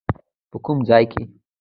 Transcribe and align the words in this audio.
په 0.51 0.57
کوم 0.65 0.77
ځای 0.89 1.03
کې؟ 1.11 1.21